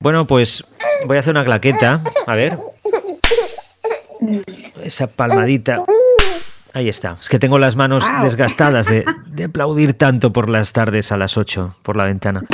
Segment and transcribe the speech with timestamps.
[0.00, 0.64] Bueno, pues
[1.06, 2.00] voy a hacer una claqueta.
[2.28, 2.56] A ver.
[4.80, 5.82] Esa palmadita.
[6.72, 7.16] Ahí está.
[7.20, 11.36] Es que tengo las manos desgastadas de, de, aplaudir tanto por las tardes a las
[11.36, 12.44] 8 por la ventana.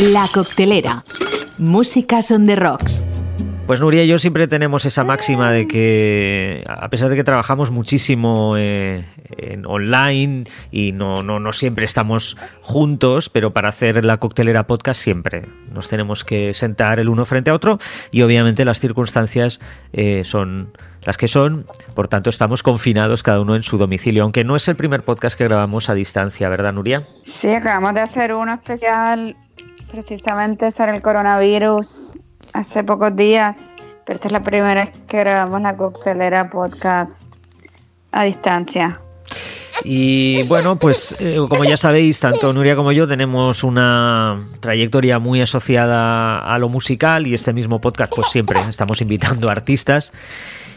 [0.00, 1.04] La coctelera.
[1.58, 3.04] Música son de rocks.
[3.66, 7.70] Pues Nuria y yo siempre tenemos esa máxima de que, a pesar de que trabajamos
[7.70, 9.06] muchísimo eh,
[9.38, 15.00] en online y no, no, no, siempre estamos juntos, pero para hacer la coctelera podcast
[15.00, 17.78] siempre nos tenemos que sentar el uno frente a otro
[18.10, 19.60] y obviamente las circunstancias
[19.92, 24.42] eh, son las que son, por tanto estamos confinados cada uno en su domicilio, aunque
[24.44, 27.04] no es el primer podcast que grabamos a distancia, ¿verdad Nuria?
[27.24, 29.36] Sí, acabamos de hacer uno especial
[29.90, 32.16] precisamente sobre el coronavirus
[32.52, 33.56] hace pocos días,
[34.04, 37.22] pero esta es la primera vez que grabamos la coctelera podcast
[38.12, 39.00] a distancia.
[39.84, 45.40] Y bueno, pues eh, como ya sabéis, tanto Nuria como yo tenemos una trayectoria muy
[45.40, 50.12] asociada a lo musical y este mismo podcast pues siempre estamos invitando a artistas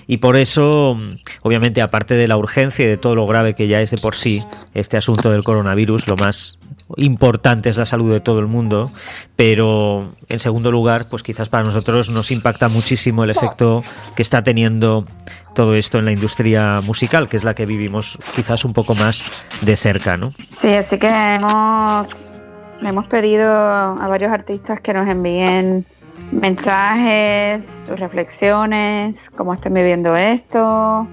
[0.07, 0.97] y por eso,
[1.41, 4.15] obviamente, aparte de la urgencia y de todo lo grave que ya es de por
[4.15, 6.59] sí este asunto del coronavirus, lo más
[6.97, 8.91] importante es la salud de todo el mundo,
[9.35, 13.83] pero en segundo lugar, pues quizás para nosotros nos impacta muchísimo el efecto
[14.15, 15.05] que está teniendo
[15.53, 19.25] todo esto en la industria musical, que es la que vivimos quizás un poco más
[19.61, 20.31] de cerca, ¿no?
[20.47, 22.37] Sí, así que hemos,
[22.81, 25.85] hemos pedido a varios artistas que nos envíen
[26.31, 31.07] mensajes, sus reflexiones, cómo están viviendo esto,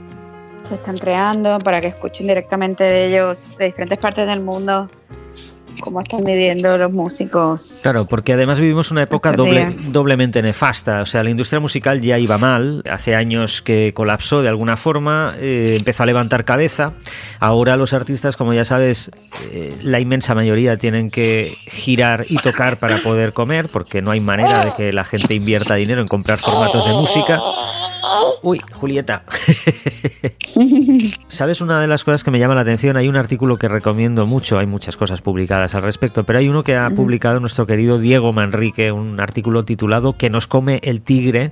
[0.65, 4.89] se están creando, para que escuchen directamente de ellos de diferentes partes del mundo
[5.81, 7.81] cómo están viviendo los músicos.
[7.83, 11.03] Claro, porque además vivimos una época doble, doblemente nefasta.
[11.03, 12.83] O sea, la industria musical ya iba mal.
[12.91, 16.93] Hace años que colapsó de alguna forma, eh, empezó a levantar cabeza.
[17.41, 19.11] Ahora los artistas, como ya sabes,
[19.51, 24.21] eh, la inmensa mayoría tienen que girar y tocar para poder comer, porque no hay
[24.21, 27.39] manera de que la gente invierta dinero en comprar formatos de música.
[28.43, 29.23] Uy, Julieta.
[31.29, 32.97] ¿Sabes una de las cosas que me llama la atención?
[32.97, 36.63] Hay un artículo que recomiendo mucho, hay muchas cosas publicadas al respecto, pero hay uno
[36.63, 41.51] que ha publicado nuestro querido Diego Manrique, un artículo titulado Que nos come el tigre,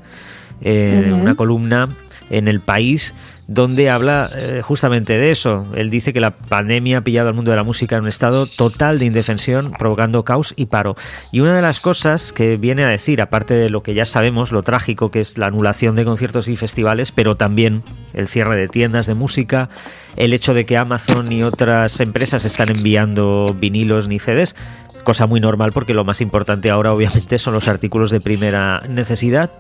[0.60, 1.88] en una columna
[2.31, 3.15] en el país
[3.50, 5.66] donde habla eh, justamente de eso.
[5.75, 8.47] Él dice que la pandemia ha pillado al mundo de la música en un estado
[8.47, 10.94] total de indefensión, provocando caos y paro.
[11.33, 14.53] Y una de las cosas que viene a decir, aparte de lo que ya sabemos,
[14.53, 17.83] lo trágico que es la anulación de conciertos y festivales, pero también
[18.15, 19.69] el cierre de tiendas de música,
[20.15, 24.55] el hecho de que Amazon y otras empresas están enviando vinilos ni CDs,
[25.03, 29.50] cosa muy normal porque lo más importante ahora obviamente son los artículos de primera necesidad,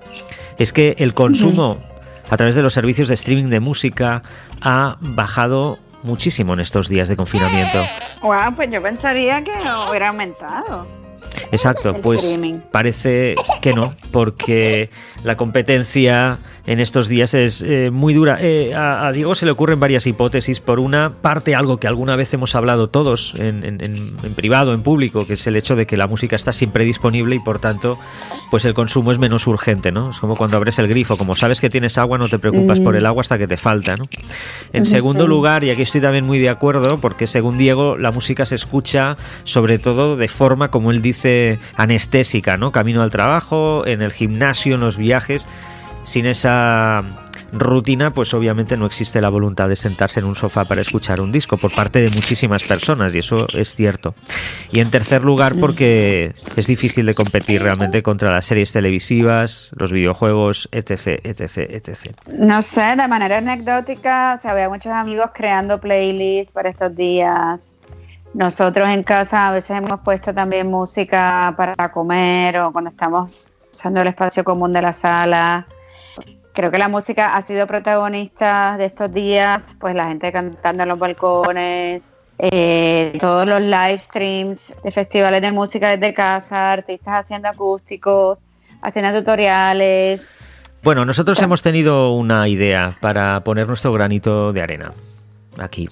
[0.58, 1.89] es que el consumo
[2.30, 4.22] a través de los servicios de streaming de música
[4.62, 7.78] ha bajado muchísimo en estos días de confinamiento.
[8.22, 9.52] Wow, pues yo pensaría que
[9.88, 10.86] hubiera aumentado.
[11.52, 12.38] Exacto, pues
[12.70, 14.90] parece que no, porque
[15.24, 16.38] la competencia
[16.70, 18.38] en estos días es eh, muy dura.
[18.40, 20.60] Eh, a, Diego se le ocurren varias hipótesis.
[20.60, 25.26] Por una parte, algo que alguna vez hemos hablado todos en, en, privado, en público,
[25.26, 27.98] que es el hecho de que la música está siempre disponible y por tanto,
[28.52, 30.10] pues el consumo es menos urgente, ¿no?
[30.10, 32.94] Es como cuando abres el grifo, como sabes que tienes agua, no te preocupas por
[32.94, 34.04] el agua hasta que te falta, ¿no?
[34.72, 38.46] En segundo lugar, y aquí estoy también muy de acuerdo, porque según Diego, la música
[38.46, 42.70] se escucha sobre todo de forma, como él dice, anestésica, ¿no?
[42.70, 45.48] Camino al trabajo, en el gimnasio, en los viajes
[46.10, 47.04] sin esa
[47.52, 51.30] rutina, pues obviamente no existe la voluntad de sentarse en un sofá para escuchar un
[51.30, 54.16] disco por parte de muchísimas personas y eso es cierto.
[54.72, 59.92] Y en tercer lugar porque es difícil de competir realmente contra las series televisivas, los
[59.92, 62.16] videojuegos, etc, etc, etc.
[62.26, 67.72] No sé, de manera anecdótica, o sea, había muchos amigos creando playlists para estos días.
[68.34, 74.00] Nosotros en casa a veces hemos puesto también música para comer o cuando estamos usando
[74.00, 75.68] el espacio común de la sala
[76.52, 80.88] creo que la música ha sido protagonista de estos días, pues la gente cantando en
[80.88, 82.02] los balcones,
[82.38, 88.38] eh, todos los live streams de festivales de música desde casa, artistas haciendo acústicos,
[88.82, 90.38] haciendo tutoriales.
[90.82, 94.92] Bueno, nosotros hemos tenido una idea para poner nuestro granito de arena
[95.58, 95.88] aquí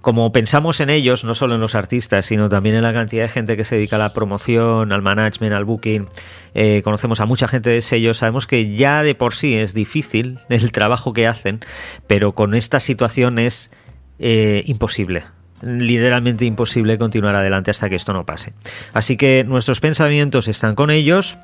[0.00, 3.28] como pensamos en ellos, no solo en los artistas, sino también en la cantidad de
[3.28, 6.08] gente que se dedica a la promoción, al management, al booking,
[6.54, 10.38] eh, conocemos a mucha gente de sellos, sabemos que ya de por sí es difícil
[10.48, 11.60] el trabajo que hacen,
[12.06, 13.70] pero con esta situación es
[14.18, 15.24] eh, imposible
[15.62, 18.54] literalmente imposible continuar adelante hasta que esto no pase.
[18.92, 21.36] Así que nuestros pensamientos están con ellos.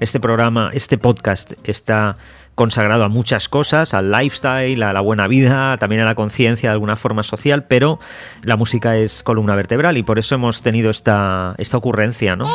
[0.00, 2.16] Este programa, este podcast está
[2.54, 6.74] consagrado a muchas cosas, al lifestyle, a la buena vida, también a la conciencia de
[6.74, 7.98] alguna forma social, pero
[8.42, 12.46] la música es columna vertebral y por eso hemos tenido esta, esta ocurrencia, ¿no?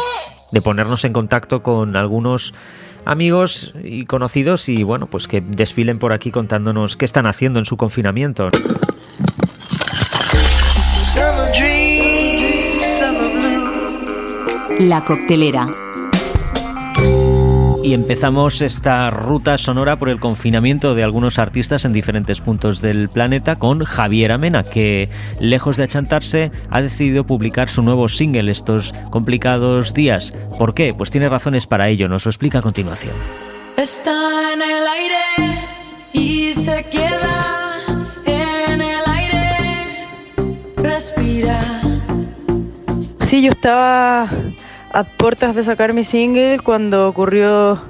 [0.51, 2.53] De ponernos en contacto con algunos
[3.05, 7.65] amigos y conocidos y bueno, pues que desfilen por aquí contándonos qué están haciendo en
[7.65, 8.49] su confinamiento.
[14.79, 15.67] La coctelera.
[17.81, 23.09] Y empezamos esta ruta sonora por el confinamiento de algunos artistas en diferentes puntos del
[23.09, 25.09] planeta con Javier Amena, que
[25.39, 30.33] lejos de achantarse ha decidido publicar su nuevo single estos complicados días.
[30.57, 30.93] ¿Por qué?
[30.93, 33.13] Pues tiene razones para ello, nos lo explica a continuación.
[33.77, 35.59] Está en el aire
[36.13, 37.75] y se queda
[38.25, 40.07] en el aire.
[40.75, 41.61] Respira.
[43.19, 44.29] Sí, yo estaba
[44.91, 47.81] a puertas de sacar mi single cuando ocurrió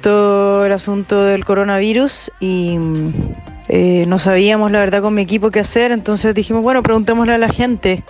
[0.00, 2.78] todo el asunto del coronavirus y
[3.68, 7.38] eh, no sabíamos la verdad con mi equipo qué hacer, entonces dijimos, bueno, preguntémosle a
[7.38, 8.04] la gente.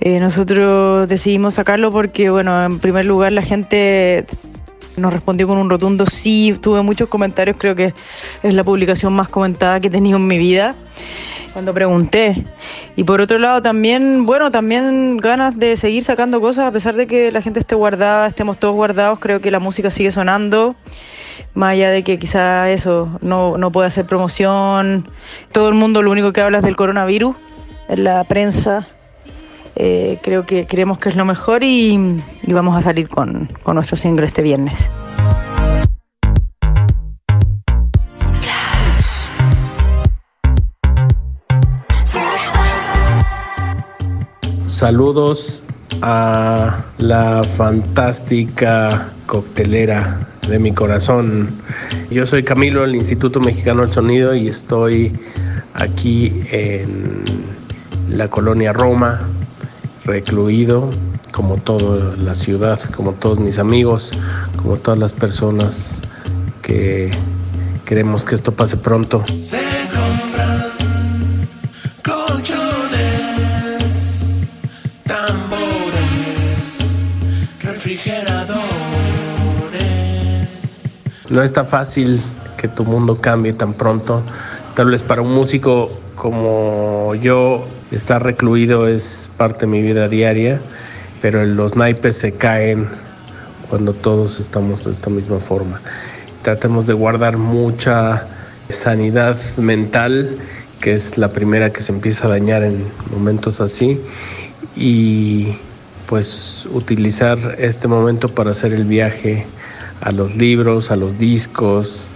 [0.00, 4.26] Eh, nosotros decidimos sacarlo porque, bueno, en primer lugar la gente
[4.96, 7.94] nos respondió con un rotundo sí, tuve muchos comentarios, creo que
[8.42, 10.74] es la publicación más comentada que he tenido en mi vida
[11.52, 12.44] cuando pregunté.
[12.96, 17.06] Y por otro lado también, bueno, también ganas de seguir sacando cosas a pesar de
[17.06, 20.76] que la gente esté guardada, estemos todos guardados, creo que la música sigue sonando.
[21.54, 25.08] Más allá de que quizá eso no, no puede hacer promoción,
[25.52, 27.36] todo el mundo lo único que habla es del coronavirus
[27.88, 28.86] en la prensa.
[29.76, 33.76] Eh, creo que creemos que es lo mejor y, y vamos a salir con, con
[33.76, 34.78] nuestro single este viernes.
[44.78, 45.64] Saludos
[46.02, 51.50] a la fantástica coctelera de mi corazón.
[52.12, 55.18] Yo soy Camilo del Instituto Mexicano del Sonido y estoy
[55.74, 57.24] aquí en
[58.08, 59.22] la colonia Roma,
[60.04, 60.92] recluido
[61.32, 64.12] como toda la ciudad, como todos mis amigos,
[64.62, 66.00] como todas las personas
[66.62, 67.10] que
[67.84, 69.24] queremos que esto pase pronto.
[81.30, 82.20] No está fácil
[82.56, 84.22] que tu mundo cambie tan pronto.
[84.74, 90.60] Tal vez para un músico como yo, estar recluido es parte de mi vida diaria,
[91.20, 92.88] pero los naipes se caen
[93.68, 95.80] cuando todos estamos de esta misma forma.
[96.42, 98.26] Tratemos de guardar mucha
[98.70, 100.38] sanidad mental,
[100.80, 104.00] que es la primera que se empieza a dañar en momentos así,
[104.76, 105.56] y
[106.06, 109.46] pues utilizar este momento para hacer el viaje
[110.00, 112.08] a los libros, a los discos,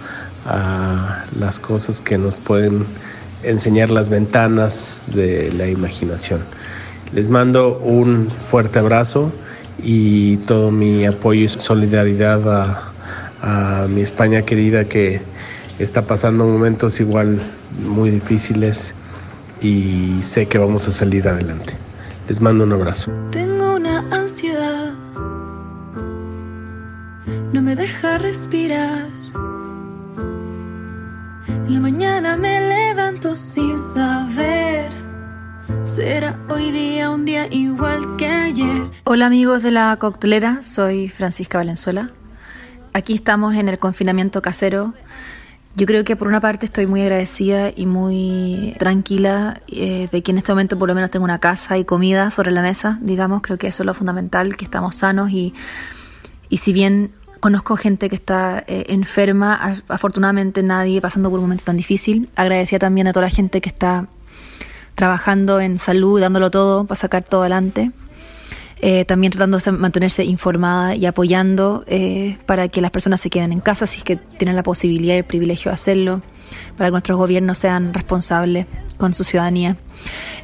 [0.47, 2.87] a las cosas que nos pueden
[3.43, 6.41] enseñar las ventanas de la imaginación.
[7.13, 9.33] Les mando un fuerte abrazo
[9.83, 12.89] y todo mi apoyo y solidaridad a,
[13.89, 15.21] mi España querida que
[15.81, 17.41] está pasando momentos igual
[17.85, 18.95] muy difíciles
[19.61, 21.73] y sé que vamos a salir adelante.
[22.29, 23.11] Les mando un abrazo.
[27.53, 29.09] No me deja respirar.
[31.47, 34.91] En la mañana me levanto sin saber.
[35.85, 38.91] Será hoy día un día igual que ayer.
[39.05, 42.11] Hola amigos de la coctelera, soy Francisca Valenzuela.
[42.95, 44.95] Aquí estamos en el confinamiento casero.
[45.75, 50.31] Yo creo que por una parte estoy muy agradecida y muy tranquila eh, de que
[50.31, 53.43] en este momento por lo menos tengo una casa y comida sobre la mesa, digamos,
[53.43, 55.55] creo que eso es lo fundamental, que estamos sanos y,
[56.51, 61.65] y si bien Conozco gente que está eh, enferma, afortunadamente nadie pasando por un momento
[61.65, 62.29] tan difícil.
[62.37, 64.07] Agradecía también a toda la gente que está
[64.95, 67.91] trabajando en salud, dándolo todo para sacar todo adelante.
[68.81, 73.51] Eh, también tratando de mantenerse informada y apoyando eh, para que las personas se queden
[73.51, 76.23] en casa si es que tienen la posibilidad y el privilegio de hacerlo,
[76.77, 78.67] para que nuestros gobiernos sean responsables
[78.99, 79.77] con su ciudadanía.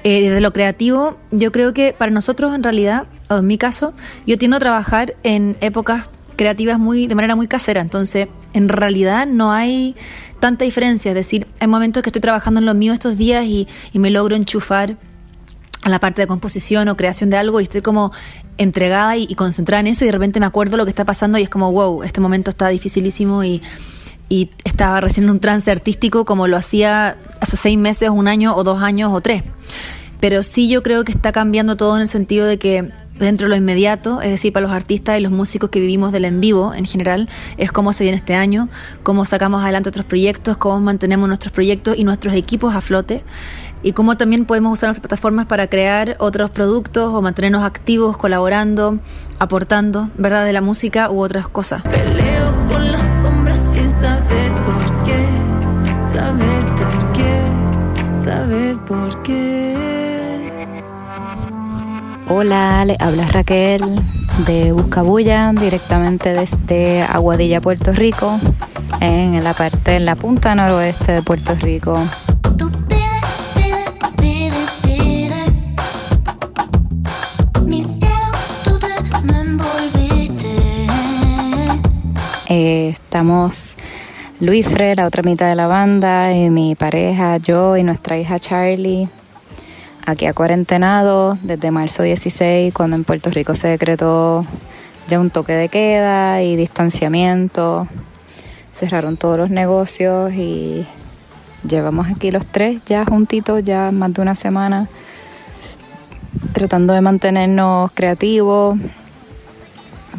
[0.03, 3.95] desde lo creativo, yo creo que para nosotros en realidad, o en mi caso,
[4.27, 6.09] yo tiendo a trabajar en épocas
[6.39, 7.83] creativas muy, de manera muy casera.
[7.83, 9.95] Entonces, en realidad no hay
[10.41, 11.11] tanta diferencia.
[11.11, 14.37] Es decir, hay momentos que estoy trabajando en lo mío estos días y, me logro
[14.37, 14.97] enchufar
[15.83, 18.13] a la parte de composición o creación de algo y estoy como
[18.57, 21.43] entregada y, concentrada en eso y de repente me acuerdo lo que está pasando y
[21.43, 23.61] es como, wow, este momento está dificilísimo y,
[24.29, 28.55] y estaba recién en un trance artístico como lo hacía hace seis meses, un año
[28.55, 29.43] o dos años o tres.
[30.21, 33.51] Pero sí yo creo que está cambiando todo en el sentido de que dentro de
[33.51, 36.75] lo inmediato, es decir, para los artistas y los músicos que vivimos del en vivo
[36.75, 38.69] en general, es cómo se viene este año,
[39.03, 43.23] cómo sacamos adelante otros proyectos, cómo mantenemos nuestros proyectos y nuestros equipos a flote
[43.83, 48.99] y cómo también podemos usar las plataformas para crear otros productos o mantenernos activos, colaborando,
[49.39, 51.83] aportando, ¿verdad?, de la música u otras cosas.
[51.83, 55.25] Peleo con las sombras sin saber por qué,
[56.13, 57.43] saber por qué,
[58.25, 59.68] saber por qué.
[62.31, 63.81] Hola, le habla Raquel
[64.47, 68.39] de Buscabulla, directamente desde Aguadilla, Puerto Rico,
[69.01, 71.99] en la parte, en la punta noroeste de Puerto Rico.
[82.51, 83.77] Eh, estamos
[84.41, 88.39] Luis Fred, la otra mitad de la banda, y mi pareja, yo y nuestra hija
[88.39, 89.09] Charlie,
[90.09, 94.47] aquí a cuarentenado desde marzo 16, cuando en Puerto Rico se decretó
[95.07, 97.87] ya un toque de queda y distanciamiento.
[98.73, 100.87] Cerraron todos los negocios y
[101.69, 104.89] llevamos aquí los tres ya juntitos, ya más de una semana,
[106.55, 108.79] tratando de mantenernos creativos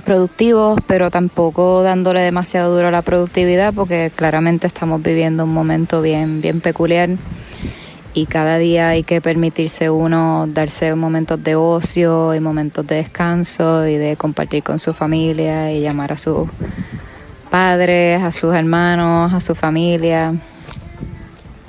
[0.06, 6.04] productivos, pero tampoco dándole demasiado duro a la productividad porque claramente estamos viviendo un momento
[6.04, 7.10] bien, bien peculiar
[8.14, 13.88] y cada día hay que permitirse uno darse momentos de ocio y momentos de descanso
[13.88, 16.50] y de compartir con su familia y llamar a sus
[17.50, 20.34] padres, a sus hermanos, a su familia.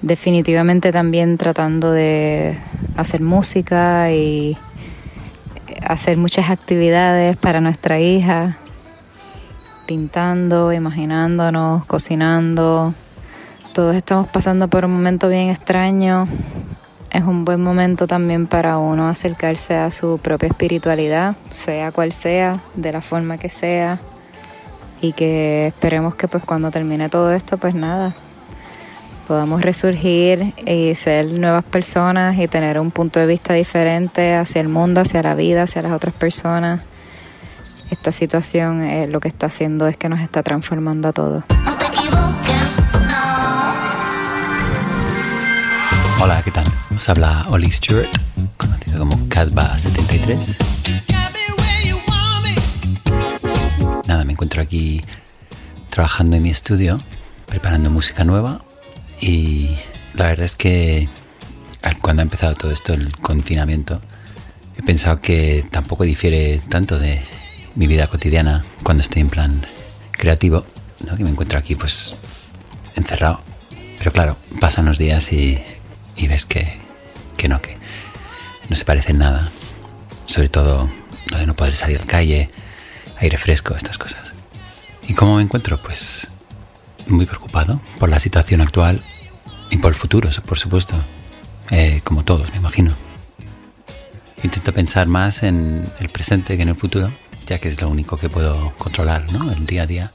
[0.03, 2.59] Definitivamente también tratando de
[2.97, 4.57] hacer música y
[5.83, 8.57] hacer muchas actividades para nuestra hija,
[9.87, 12.95] pintando, imaginándonos, cocinando.
[13.73, 16.27] Todos estamos pasando por un momento bien extraño.
[17.13, 22.61] Es un buen momento también para uno acercarse a su propia espiritualidad, sea cual sea,
[22.75, 24.01] de la forma que sea.
[25.01, 28.17] Y que esperemos que pues cuando termine todo esto, pues nada,
[29.29, 34.69] podamos resurgir y ser nuevas personas y tener un punto de vista diferente hacia el
[34.69, 36.81] mundo, hacia la vida, hacia las otras personas.
[37.91, 41.45] Esta situación eh, lo que está haciendo es que nos está transformando a todos.
[46.23, 46.67] Hola, ¿qué tal?
[46.95, 48.07] Os habla Oli Stewart,
[48.59, 50.57] conocido como Casba73.
[54.05, 55.01] Nada, me encuentro aquí
[55.89, 57.01] trabajando en mi estudio,
[57.47, 58.63] preparando música nueva
[59.19, 59.71] y
[60.13, 61.09] la verdad es que
[62.03, 64.03] cuando ha empezado todo esto, el confinamiento,
[64.77, 67.23] he pensado que tampoco difiere tanto de
[67.75, 69.63] mi vida cotidiana cuando estoy en plan
[70.11, 70.67] creativo,
[71.17, 72.15] que me encuentro aquí pues
[72.95, 73.41] encerrado.
[73.97, 75.59] Pero claro, pasan los días y,
[76.29, 76.77] ves que,
[77.37, 77.77] que no, que
[78.69, 79.51] no se parece en nada.
[80.27, 80.89] Sobre todo
[81.29, 82.51] lo de no poder salir a la calle,
[83.19, 84.33] aire fresco, estas cosas.
[85.09, 85.79] ¿Y cómo me encuentro?
[85.79, 86.29] Pues
[87.07, 89.03] muy preocupado por la situación actual
[89.71, 90.97] y por el futuro, por supuesto.
[91.71, 92.95] Eh, como todos, me imagino.
[94.43, 97.13] Intento pensar más en el presente que en el futuro,
[97.47, 99.51] ya que es lo único que puedo controlar, ¿no?
[99.53, 100.13] El día a día.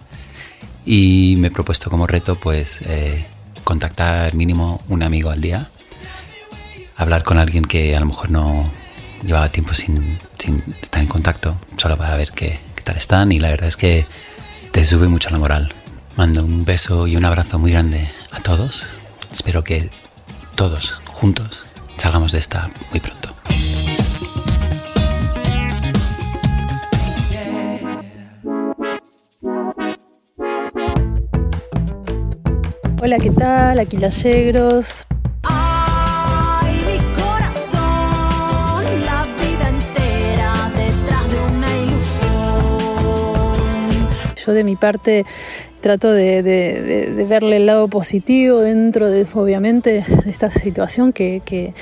[0.86, 3.26] Y me he propuesto como reto, pues, eh,
[3.64, 5.70] contactar mínimo un amigo al día,
[6.96, 8.72] hablar con alguien que a lo mejor no
[9.24, 10.20] llevaba tiempo sin,
[10.82, 13.32] estar en contacto, solo para ver qué, qué tal están.
[13.32, 14.08] Y la verdad es que
[14.72, 15.74] te sube mucho la moral.
[16.16, 18.88] Mando un beso y un abrazo muy grande a todos
[19.36, 19.90] Espero que
[20.56, 21.66] todos juntos
[21.98, 23.36] salgamos de esta muy pronto.
[33.02, 33.80] Hola, ¿qué tal?
[33.80, 35.06] Aquí las Yegros.
[44.46, 45.26] Yo de mi parte
[45.82, 51.74] trato de, verle el lado positivo dentro de, obviamente, de esta situación que, que,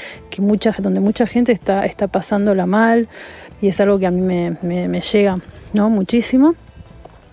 [0.80, 3.08] donde mucha gente está, está pasándola mal
[3.62, 5.38] y es algo que a mí me, llega
[5.74, 5.90] ¿no?
[5.90, 6.56] muchísimo.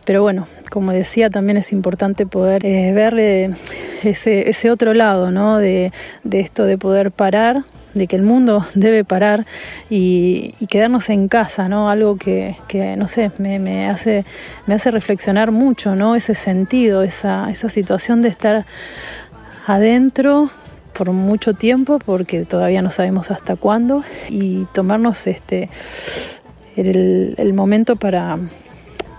[0.04, 3.18] Pero bueno, como decía, también es importante poder eh, ver
[4.04, 5.58] ese, ese otro lado, ¿no?
[5.58, 5.92] De
[6.30, 9.46] esto de poder parar de que el mundo debe parar
[9.88, 11.90] y, quedarnos en casa, ¿no?
[11.90, 12.56] Algo que,
[12.96, 14.24] no sé, me, hace,
[14.66, 16.14] me hace reflexionar mucho, ¿no?
[16.14, 18.66] Ese sentido, esa, esa situación de estar
[19.66, 20.50] adentro
[20.92, 25.70] por mucho tiempo, porque todavía no sabemos hasta cuándo, y tomarnos este
[26.76, 28.38] el, el momento para,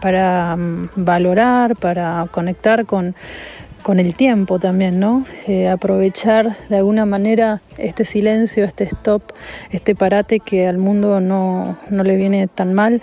[0.02, 3.16] para mm, valorar, para conectar con
[3.84, 5.26] con el tiempo también, ¿no?
[5.48, 9.24] Eh, aprovechar de alguna manera este silencio, este stop,
[9.72, 13.02] este parate que al mundo no, no le viene tan mal.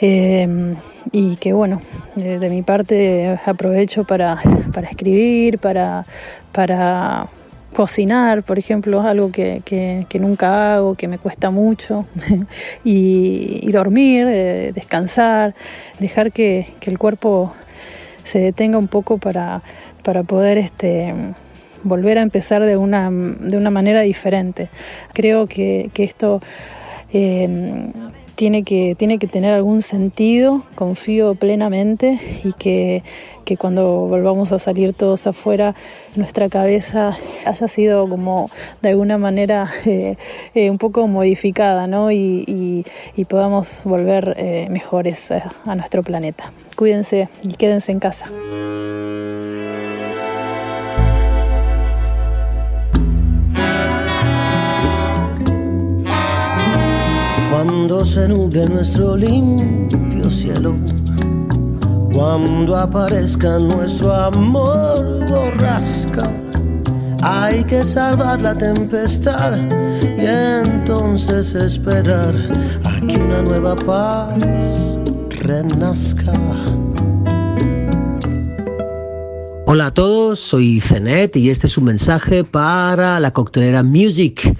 [0.00, 0.74] Eh,
[1.12, 1.80] y que bueno,
[2.16, 4.38] de mi parte aprovecho para,
[4.72, 6.04] para escribir, para,
[6.52, 7.28] para
[7.76, 12.06] cocinar, por ejemplo, algo que, que, nunca hago, que me cuesta mucho,
[12.84, 15.54] y, dormir, eh, descansar,
[15.98, 17.52] dejar que, que, el cuerpo
[18.26, 19.62] se detenga un poco para,
[20.02, 21.14] para poder este,
[21.82, 24.68] volver a empezar de una, de una manera diferente.
[25.12, 26.40] Creo que, que esto
[27.12, 27.90] eh,
[28.36, 33.02] tiene, que, tiene que tener algún sentido, confío plenamente y que,
[33.44, 35.74] que cuando volvamos a salir todos afuera,
[36.14, 38.50] nuestra cabeza haya sido como
[38.82, 40.16] de alguna manera eh,
[40.54, 42.12] eh, un poco modificada ¿no?
[42.12, 42.84] y,
[43.16, 44.36] y, podamos volver
[44.70, 46.52] mejores a, a nuestro planeta.
[46.76, 48.26] Cuídense y quédense en casa.
[58.16, 60.74] Se nuble nuestro limpio cielo,
[62.14, 66.26] cuando aparezca nuestro amor borrasca,
[67.20, 69.58] hay que salvar la tempestad
[70.16, 72.34] y entonces esperar
[72.84, 74.38] a que una nueva paz
[75.28, 76.32] renazca.
[79.66, 84.56] Hola a todos, soy Zenet y este es un mensaje para la coctelera Music.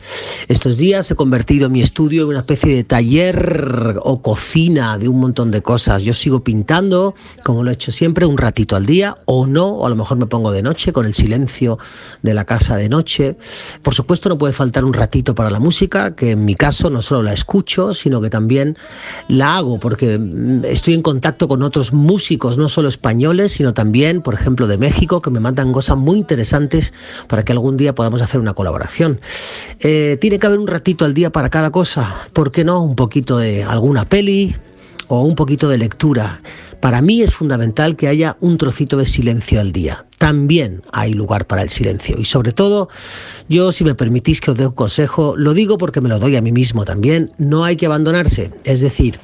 [0.48, 5.18] Estos días he convertido mi estudio en una especie de taller o cocina de un
[5.18, 6.04] montón de cosas.
[6.04, 9.86] Yo sigo pintando, como lo he hecho siempre, un ratito al día o no, o
[9.86, 11.80] a lo mejor me pongo de noche con el silencio
[12.22, 13.36] de la casa de noche.
[13.82, 17.02] Por supuesto no puede faltar un ratito para la música, que en mi caso no
[17.02, 18.78] solo la escucho, sino que también
[19.26, 20.20] la hago porque
[20.62, 25.20] estoy en contacto con otros músicos, no solo españoles, sino también, por ejemplo, de México
[25.20, 26.94] que me mandan cosas muy interesantes
[27.26, 29.20] para que algún día podamos hacer una colaboración.
[29.80, 32.82] Eh, tiene que haber un ratito al día para cada cosa, ¿por qué no?
[32.82, 34.54] Un poquito de alguna peli
[35.08, 36.40] o un poquito de lectura.
[36.80, 40.06] Para mí es fundamental que haya un trocito de silencio al día.
[40.18, 42.16] También hay lugar para el silencio.
[42.18, 42.88] Y sobre todo,
[43.48, 46.36] yo si me permitís que os dé un consejo, lo digo porque me lo doy
[46.36, 48.50] a mí mismo también, no hay que abandonarse.
[48.64, 49.20] Es decir,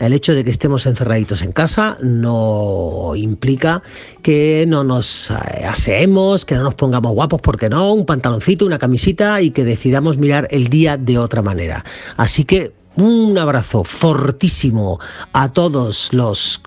[0.00, 3.82] el hecho de que estemos encerraditos en casa no implica
[4.22, 5.34] que no nos eh,
[5.66, 10.16] aseemos, que no nos pongamos guapos, porque no, un pantaloncito, una camisita y que decidamos
[10.16, 11.84] mirar el día de otra manera.
[12.16, 14.98] Así que un abrazo fortísimo
[15.32, 16.60] a todos los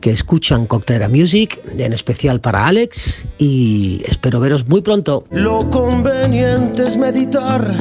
[0.00, 5.24] que escuchan Coctelera Music, en especial para Alex, y espero veros muy pronto.
[5.30, 7.74] Lo conveniente es meditar,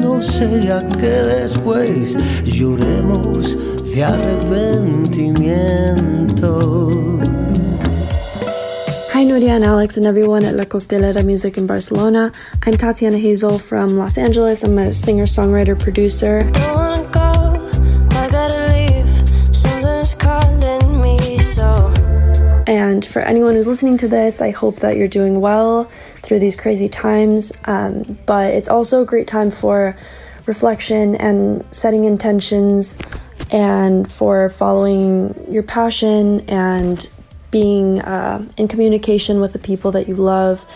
[0.00, 3.58] no sea que después lloremos
[3.94, 6.90] de arrepentimiento.
[9.12, 12.32] Hi, Nuria and Alex, and everyone at La Coctelera Music in Barcelona.
[12.66, 14.64] I'm Tatiana Hazel from Los Angeles.
[14.64, 16.40] I'm a singer, songwriter, producer.
[22.66, 26.56] And for anyone who's listening to this, I hope that you're doing well through these
[26.56, 27.52] crazy times.
[27.66, 29.96] Um, but it's also a great time for
[30.46, 32.98] reflection and setting intentions
[33.50, 37.10] and for following your passion and
[37.50, 40.66] being uh, in communication with the people that you love.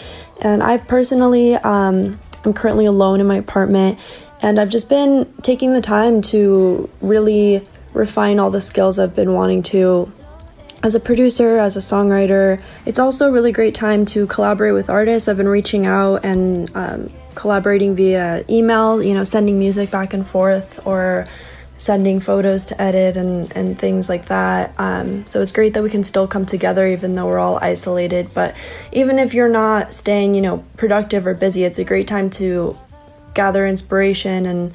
[0.40, 3.98] And I personally, um, I'm currently alone in my apartment,
[4.40, 9.34] and I've just been taking the time to really refine all the skills I've been
[9.34, 10.12] wanting to
[10.84, 12.62] as a producer, as a songwriter.
[12.86, 15.28] It's also a really great time to collaborate with artists.
[15.28, 20.26] I've been reaching out and um, collaborating via email, you know, sending music back and
[20.26, 21.24] forth or
[21.78, 24.74] sending photos to edit and, and things like that.
[24.80, 28.34] Um, so it's great that we can still come together even though we're all isolated.
[28.34, 28.56] But
[28.90, 32.76] even if you're not staying, you know, productive or busy, it's a great time to
[33.34, 34.74] gather inspiration and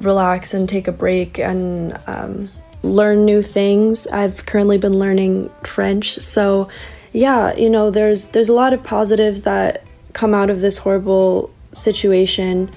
[0.00, 2.48] relax and take a break and um,
[2.82, 4.08] learn new things.
[4.08, 6.68] I've currently been learning French, so
[7.12, 11.52] yeah, you know, there's there's a lot of positives that come out of this horrible
[11.72, 12.70] situation.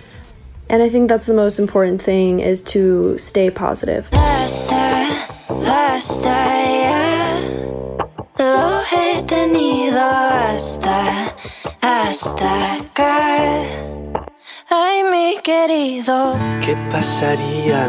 [0.69, 4.09] And I think that's the most important thing is to stay positive.
[8.37, 11.33] Lo he tenido hasta,
[11.81, 13.63] hasta acá.
[14.69, 16.35] Ay, mi querido.
[16.61, 17.87] ¿Qué pasaría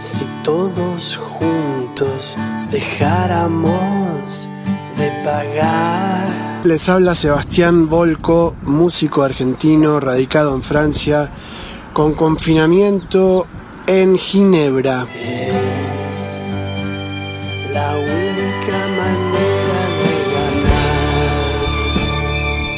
[0.00, 2.36] si todos juntos
[2.72, 4.48] dejáramos
[4.96, 6.55] de pagar?
[6.66, 11.30] Les habla Sebastián Volco, músico argentino radicado en Francia
[11.92, 13.46] con confinamiento
[13.86, 15.06] en Ginebra.
[15.14, 15.52] Es
[17.72, 19.86] la única manera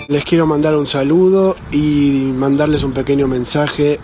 [0.07, 4.01] de Les quiero mandar un saludo y mandarles un pequeño mensaje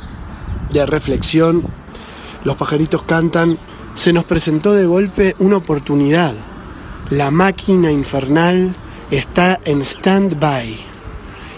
[0.70, 1.62] de reflexión.
[2.42, 3.58] Los pajaritos cantan.
[3.92, 6.32] Se nos presentó de golpe una oportunidad.
[7.10, 8.74] La máquina infernal
[9.16, 10.76] está en stand-by.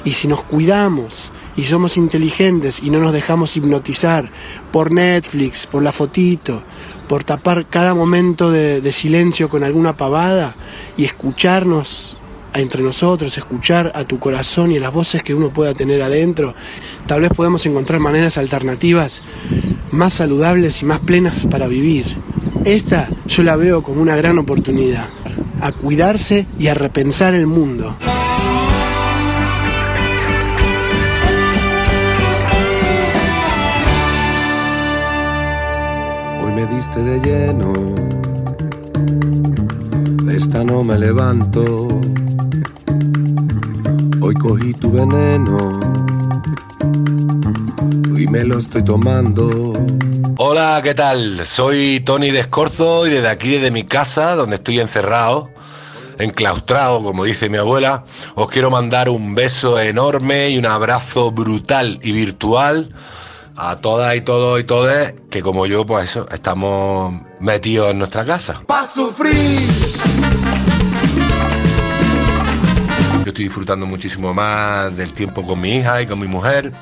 [0.04, 4.30] Y si nos cuidamos y somos inteligentes y no nos dejamos hipnotizar
[4.72, 6.62] por Netflix, por la fotito,
[7.08, 10.54] por tapar cada momento de, silencio con alguna pavada
[10.96, 12.16] y escucharnos
[12.54, 16.54] entre nosotros, escuchar a tu corazón y a las voces que uno pueda tener adentro,
[17.06, 19.22] tal vez podamos encontrar maneras alternativas
[19.90, 22.16] más saludables y más plenas para vivir.
[22.64, 25.08] Esta yo la veo como una gran oportunidad,
[25.60, 27.96] a cuidarse y a repensar el mundo.
[36.42, 37.72] Hoy me diste de lleno,
[40.24, 41.88] de esta no me levanto.
[44.20, 46.06] Hoy cogí tu veneno
[48.16, 49.72] y me lo estoy tomando.
[50.38, 51.46] Hola, ¿qué tal?
[51.46, 55.50] Soy Tony Descorzo y desde aquí, desde mi casa, donde estoy encerrado,
[56.18, 58.04] enclaustrado, como dice mi abuela,
[58.34, 62.90] os quiero mandar un beso enorme y un abrazo brutal y virtual
[63.56, 68.24] a todas y todos y todas que como yo, pues eso, estamos metidos en nuestra
[68.24, 68.62] casa.
[68.66, 69.68] ¡Pa' sufrir!
[73.24, 76.72] Yo estoy disfrutando muchísimo más del tiempo con mi hija y con mi mujer.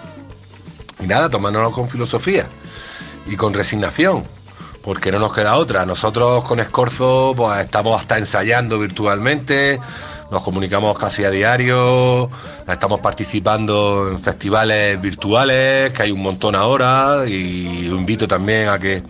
[1.01, 2.47] Y nada, tomándonos con filosofía
[3.27, 4.25] y con resignación,
[4.83, 5.87] porque no nos queda otra.
[5.87, 9.81] Nosotros con Escorzo pues estamos hasta ensayando virtualmente,
[10.31, 12.31] nos comunicamos casi a diario,
[12.67, 18.79] estamos participando en festivales virtuales, que hay un montón ahora, y os invito también a
[18.79, 19.03] que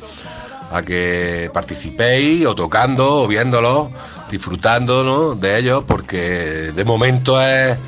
[0.75, 3.91] a que participéis o tocando o viéndolos,
[4.29, 5.35] disfrutando ¿no?
[5.37, 7.79] de ellos, porque de momento es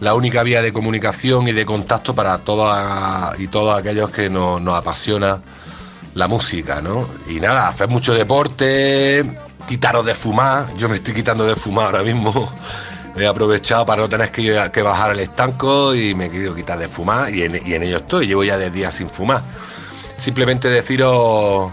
[0.00, 2.76] la única vía de comunicación y de contacto para todos
[3.38, 5.40] y todos aquellos que nos, apasiona
[6.14, 7.08] la música, ¿no?
[7.28, 9.24] Y nada, hacer mucho deporte,
[9.66, 10.74] quitaros de fumar.
[10.76, 12.52] Yo me estoy quitando de fumar ahora mismo.
[13.16, 17.34] He aprovechado para no tener que, bajar al estanco y me querido quitar de fumar
[17.34, 18.28] y en, y en ello estoy.
[18.28, 19.42] Llevo ya 10 días sin fumar.
[20.16, 21.72] Simplemente deciros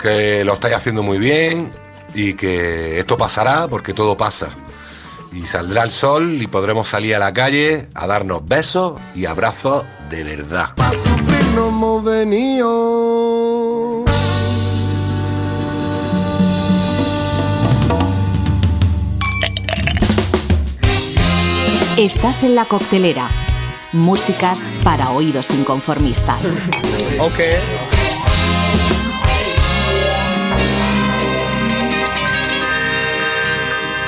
[0.00, 1.72] que lo estáis haciendo muy bien
[2.14, 4.48] y que esto pasará porque todo pasa.
[5.34, 9.84] Y saldrá el sol y podremos salir a la calle a darnos besos y abrazos
[10.08, 10.68] de verdad.
[11.54, 14.04] No hemos venido.
[21.96, 23.28] Estás en la coctelera.
[23.92, 26.54] Músicas para oídos inconformistas.
[27.20, 27.93] Ok.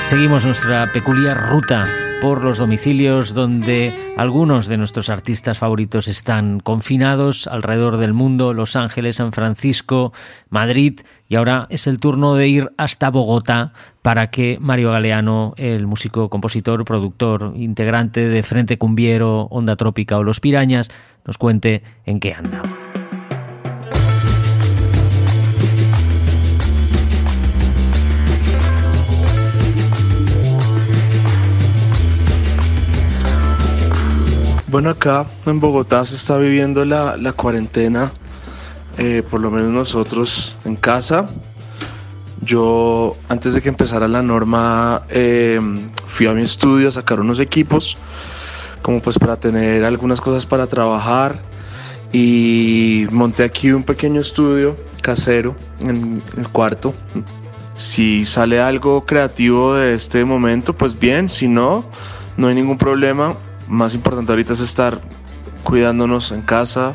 [0.07, 1.85] Seguimos nuestra peculiar ruta
[2.21, 8.77] por los domicilios donde algunos de nuestros artistas favoritos están confinados alrededor del mundo, Los
[8.77, 10.13] Ángeles, San Francisco,
[10.49, 15.87] Madrid, y ahora es el turno de ir hasta Bogotá para que Mario Galeano, el
[15.87, 20.89] músico, compositor, productor, integrante de Frente Cumbiero, Onda Trópica o Los Pirañas,
[21.25, 22.61] nos cuente en qué anda.
[34.69, 38.11] Bueno, acá en Bogotá se está viviendo la, la cuarentena,
[38.97, 41.25] eh, por lo menos nosotros en casa.
[42.41, 45.61] Yo, antes de que empezara la norma, eh,
[46.07, 47.95] fui a mi estudio a sacar unos equipos,
[48.81, 51.41] como pues para tener algunas cosas para trabajar.
[52.11, 56.93] Y monté aquí un pequeño estudio casero en el cuarto.
[57.77, 61.85] Si sale algo creativo de este momento, pues bien, si no,
[62.35, 64.99] no hay ningún problema más importante ahorita es estar
[65.63, 66.93] cuidándonos en casa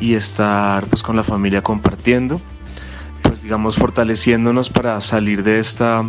[0.00, 2.40] y estar pues con la familia compartiendo,
[3.22, 6.04] pues digamos fortaleciéndonos para salir de esta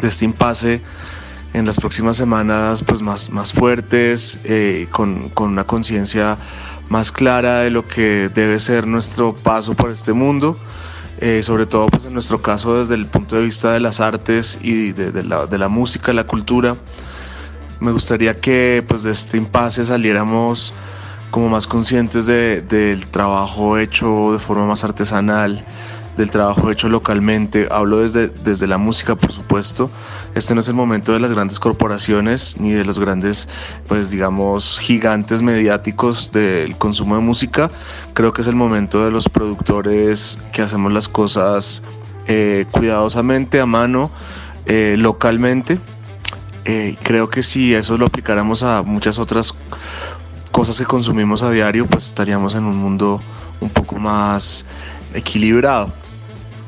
[0.00, 0.80] de este impasse
[1.52, 6.36] en las próximas semanas pues más, más fuertes, eh, con, con una conciencia
[6.88, 10.56] más clara de lo que debe ser nuestro paso por este mundo.
[11.22, 14.58] Eh, sobre todo pues en nuestro caso desde el punto de vista de las artes
[14.62, 16.76] y de, de, la, de la música, la cultura,
[17.80, 20.72] me gustaría que pues de este impasse saliéramos
[21.30, 25.64] como más conscientes de, del trabajo hecho de forma más artesanal,
[26.16, 27.68] del trabajo hecho localmente.
[27.70, 29.90] Hablo desde, desde la música, por supuesto.
[30.34, 33.48] Este no es el momento de las grandes corporaciones ni de los grandes,
[33.88, 37.70] pues digamos, gigantes mediáticos del consumo de música.
[38.12, 41.82] Creo que es el momento de los productores que hacemos las cosas
[42.26, 44.10] eh, cuidadosamente, a mano,
[44.66, 45.78] eh, localmente
[46.64, 49.54] Eh, creo que si eso lo aplicáramos a muchas otras
[50.52, 53.20] cosas que consumimos a diario, pues estaríamos en un mundo
[53.60, 54.64] un poco más
[55.14, 55.92] equilibrado.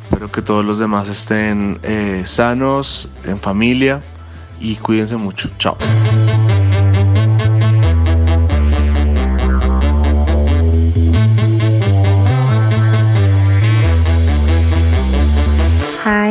[0.05, 4.03] Espero que todos los demás estén eh, sanos, en familia
[4.61, 5.51] y cuídense mucho.
[5.59, 5.77] Chao.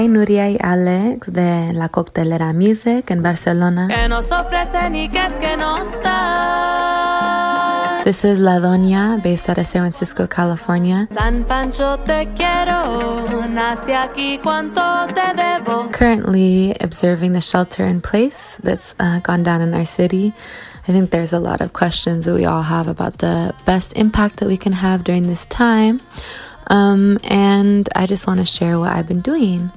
[0.07, 3.87] Nuria y Alex de la Coctelera Music en Barcelona.
[3.87, 5.57] Que nos ofrecen y que es que
[6.03, 6.61] dan.
[8.03, 11.07] This is La Doña, based out of San Francisco, California.
[11.11, 14.81] San Pancho te quiero, nace aquí cuánto
[15.13, 15.91] te debo.
[15.91, 20.33] Currently observing the shelter in place that's uh, gone down in our city.
[20.87, 24.37] I think there's a lot of questions that we all have about the best impact
[24.37, 26.01] that we can have during this time.
[26.71, 29.71] Um, and I just want to share what I've been doing.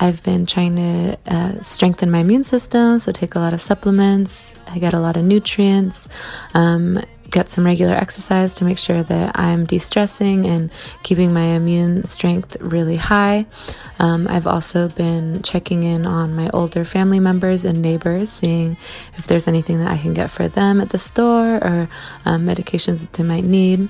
[0.00, 4.52] I've been trying to uh, strengthen my immune system, so take a lot of supplements.
[4.66, 6.08] I get a lot of nutrients.
[6.54, 7.00] Um,
[7.30, 10.70] get some regular exercise to make sure that I'm de stressing and
[11.02, 13.46] keeping my immune strength really high.
[14.00, 18.76] Um, I've also been checking in on my older family members and neighbors, seeing
[19.16, 21.88] if there's anything that I can get for them at the store or
[22.24, 23.88] um, medications that they might need.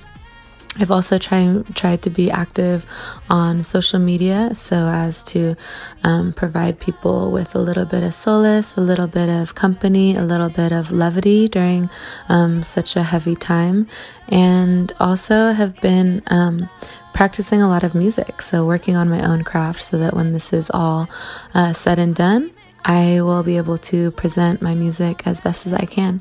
[0.79, 2.87] I've also tried tried to be active
[3.29, 5.55] on social media so as to
[6.03, 10.23] um, provide people with a little bit of solace, a little bit of company, a
[10.23, 11.91] little bit of levity during
[12.29, 13.87] um, such a heavy time,
[14.29, 16.71] and also have been um,
[17.13, 18.41] practicing a lot of music.
[18.41, 21.07] So working on my own craft so that when this is all
[21.53, 22.51] uh, said and done,
[22.85, 26.21] I will be able to present my music as best as I can.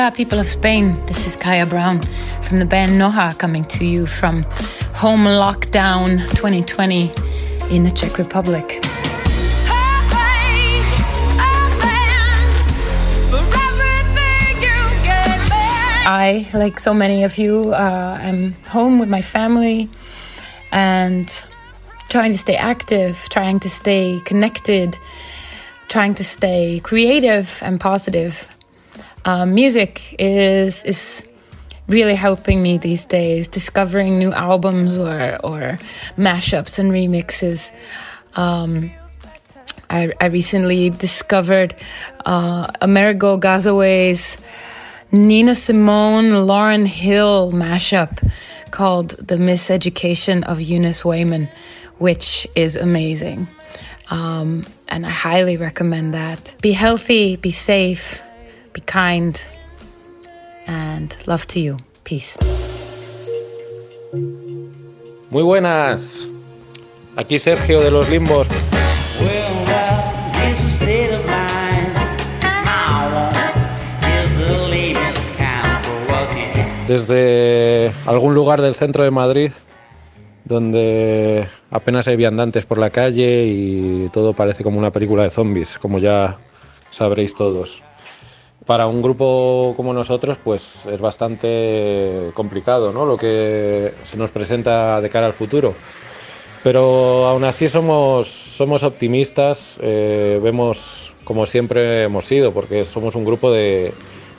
[0.00, 0.94] Hola, people of Spain.
[1.04, 2.00] This is Kaya Brown
[2.40, 4.38] from the band Noha coming to you from
[4.94, 7.12] Home Lockdown 2020
[7.70, 8.80] in the Czech Republic.
[16.06, 19.90] I, like so many of you, uh, am home with my family
[20.72, 21.28] and
[22.08, 24.96] trying to stay active, trying to stay connected,
[25.88, 28.48] trying to stay creative and positive.
[29.24, 31.26] Um, music is is
[31.88, 35.78] really helping me these days, discovering new albums or or
[36.16, 37.72] mashups and remixes.
[38.34, 38.90] Um,
[39.90, 41.74] I, I recently discovered
[42.24, 44.38] uh, Amerigo Gazaway's
[45.10, 48.30] Nina Simone Lauren Hill mashup
[48.70, 51.48] called The Miseducation of Eunice Wayman,
[51.98, 53.48] which is amazing.
[54.10, 56.54] Um, and I highly recommend that.
[56.62, 58.22] Be healthy, be safe,
[58.72, 59.40] be kind,
[60.66, 61.76] and love to you.
[62.04, 62.38] Peace.
[65.30, 66.28] Muy buenas.
[67.16, 68.48] Aquí Sergio de los Limbos.
[76.88, 79.52] Desde algún lugar del centro de Madrid,
[80.44, 85.78] donde apenas hay viandantes por la calle y todo parece como una película de zombies,
[85.78, 86.38] como ya
[86.90, 87.80] sabréis todos.
[88.70, 93.04] Para un grupo como nosotros, pues es bastante complicado, ¿no?
[93.04, 95.74] Lo que se nos presenta de cara al futuro.
[96.62, 103.24] Pero aún así somos, somos optimistas, eh, vemos como siempre hemos sido, porque somos un
[103.24, 103.92] grupo de,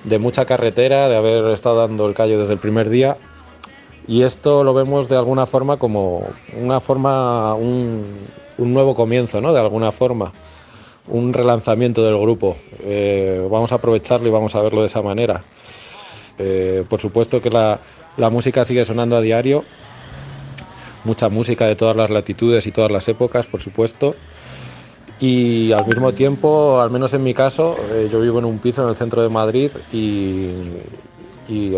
[0.06, 3.18] de mucha carretera, de haber estado dando el callo desde el primer día.
[4.08, 6.26] Y esto lo vemos de alguna forma como
[6.58, 8.06] una forma, un,
[8.58, 9.52] un nuevo comienzo, ¿no?
[9.52, 10.32] De alguna forma,
[11.08, 12.58] un relanzamiento del grupo.
[12.84, 15.42] Eh, vamos a aprovecharlo y vamos a verlo de esa manera.
[16.38, 17.80] Eh, por supuesto que la,
[18.30, 19.64] música sigue sonando a diario,
[21.04, 24.16] mucha música de todas las latitudes y todas las épocas, por supuesto.
[25.20, 28.84] Y al mismo tiempo, al menos en mi caso, eh, yo vivo en un piso
[28.84, 30.56] en el centro de Madrid y,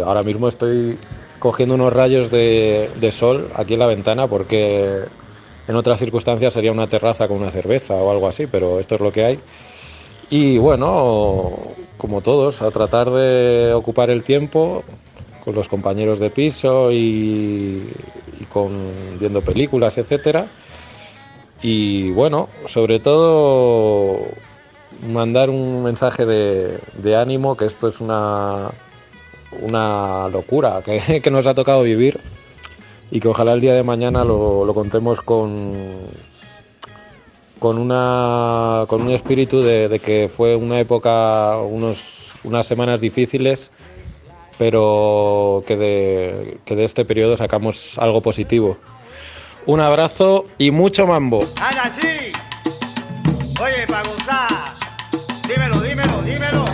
[0.06, 1.00] ahora mismo estoy
[1.40, 5.06] cogiendo unos rayos de sol aquí en la ventana porque
[5.68, 9.02] en otras circunstancias sería una terraza con una cerveza o algo así, pero esto es
[9.02, 9.40] lo que hay.
[10.30, 11.52] Y bueno,
[11.98, 14.84] como todos, a tratar de ocupar el tiempo
[15.44, 17.90] con los compañeros de piso y,
[19.20, 20.48] viendo películas, etcétera.
[21.62, 24.20] Y bueno, sobre todo
[25.08, 28.70] mandar un mensaje de, ánimo, que esto es una,
[29.62, 32.20] una locura que nos ha tocado vivir
[33.14, 35.76] y que ojalá el día de mañana lo, lo contemos con,
[37.60, 43.70] con, una, con un espíritu de, de que fue una época, unos, unas semanas difíciles,
[44.58, 48.78] pero que de, que de este periodo sacamos algo positivo.
[49.68, 51.42] Un abrazo y mucho mambo.
[51.62, 52.32] ¡Haga así!
[53.62, 54.48] Oye, para gozar.
[55.48, 56.73] Dímelo, dímelo, dímelo.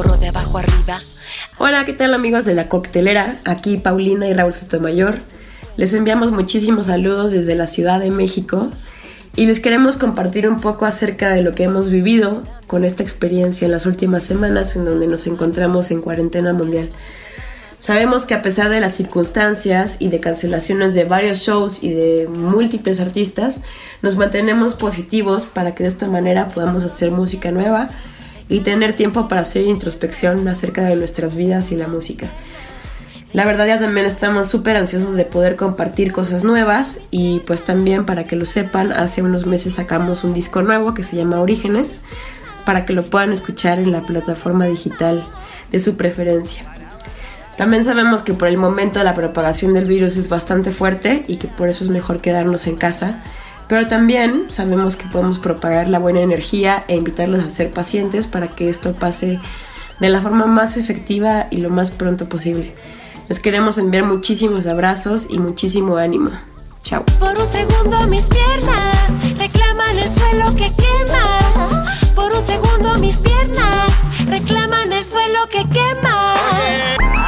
[0.00, 0.98] De abajo arriba.
[1.58, 3.38] Hola, ¿qué tal amigos de la coctelera?
[3.44, 5.18] Aquí Paulina y Raúl Sotomayor.
[5.76, 8.70] Les enviamos muchísimos saludos desde la Ciudad de México
[9.36, 13.66] y les queremos compartir un poco acerca de lo que hemos vivido con esta experiencia
[13.66, 16.88] en las últimas semanas en donde nos encontramos en cuarentena mundial.
[17.78, 22.26] Sabemos que a pesar de las circunstancias y de cancelaciones de varios shows y de
[22.26, 23.64] múltiples artistas,
[24.00, 27.90] nos mantenemos positivos para que de esta manera podamos hacer música nueva
[28.50, 32.30] y tener tiempo para hacer introspección acerca de nuestras vidas y la música.
[33.32, 38.04] La verdad ya también estamos súper ansiosos de poder compartir cosas nuevas y pues también
[38.04, 42.02] para que lo sepan, hace unos meses sacamos un disco nuevo que se llama Orígenes
[42.66, 45.24] para que lo puedan escuchar en la plataforma digital
[45.70, 46.64] de su preferencia.
[47.56, 51.46] También sabemos que por el momento la propagación del virus es bastante fuerte y que
[51.46, 53.22] por eso es mejor quedarnos en casa,
[53.70, 58.48] pero también sabemos que podemos propagar la buena energía e invitarlos a ser pacientes para
[58.48, 59.38] que esto pase
[60.00, 62.74] de la forma más efectiva y lo más pronto posible.
[63.28, 66.30] Les queremos enviar muchísimos abrazos y muchísimo ánimo.
[66.82, 67.04] Chao.
[67.20, 71.68] Por un segundo mis piernas reclaman el suelo que quema.
[72.16, 73.92] Por un segundo mis piernas
[74.26, 77.19] reclaman el suelo que quema.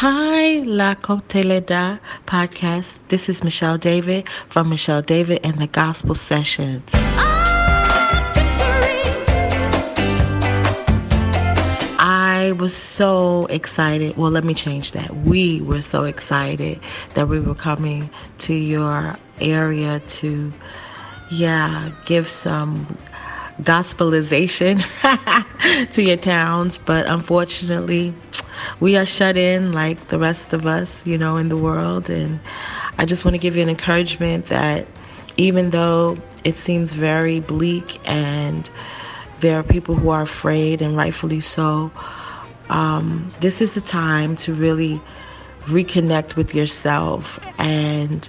[0.00, 3.00] Hi, La Coctelera podcast.
[3.08, 6.88] This is Michelle David from Michelle David and the Gospel Sessions.
[11.98, 14.16] I was so excited.
[14.16, 15.16] Well, let me change that.
[15.24, 16.78] We were so excited
[17.14, 18.08] that we were coming
[18.46, 20.52] to your area to,
[21.32, 22.86] yeah, give some
[23.62, 24.78] gospelization
[25.90, 26.78] to your towns.
[26.78, 28.14] But unfortunately,
[28.80, 32.10] we are shut in like the rest of us, you know, in the world.
[32.10, 32.40] And
[32.98, 34.86] I just want to give you an encouragement that
[35.36, 38.70] even though it seems very bleak and
[39.40, 41.92] there are people who are afraid, and rightfully so,
[42.70, 45.00] um, this is a time to really
[45.66, 48.28] reconnect with yourself and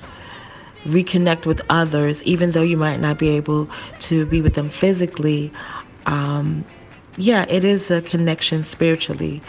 [0.86, 5.52] reconnect with others, even though you might not be able to be with them physically.
[6.06, 6.64] Um,
[7.18, 9.42] yeah, it is a connection spiritually.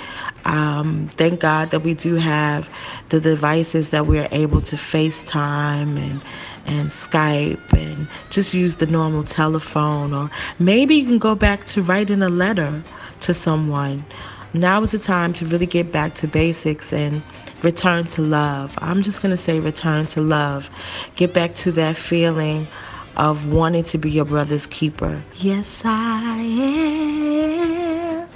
[0.44, 2.68] Um, thank God that we do have
[3.10, 6.22] the devices that we're able to FaceTime and
[6.66, 11.82] and Skype and just use the normal telephone or maybe you can go back to
[11.82, 12.82] writing a letter
[13.20, 14.04] to someone.
[14.52, 17.22] Now is the time to really get back to basics and
[17.62, 18.76] return to love.
[18.78, 20.70] I'm just going to say return to love.
[21.16, 22.68] Get back to that feeling
[23.16, 25.22] of wanting to be your brother's keeper.
[25.36, 28.28] Yes, I am.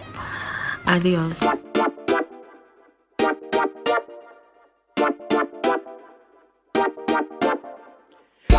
[0.87, 1.41] Adios.